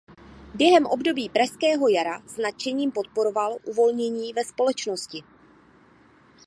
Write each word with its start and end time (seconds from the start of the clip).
Během 0.55 0.85
období 0.85 1.29
pražského 1.29 1.87
jara 1.87 2.21
s 2.27 2.37
nadšením 2.37 2.91
podporoval 2.91 3.57
uvolnění 3.65 4.33
ve 4.33 4.43
společnosti. 4.45 5.23